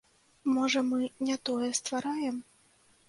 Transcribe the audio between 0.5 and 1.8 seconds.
Можа, мы не тое